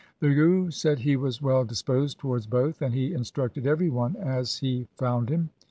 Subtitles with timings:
[0.19, 4.57] The Guru said he was well disposed towards both, and he instructed every one as
[4.57, 5.51] he found him.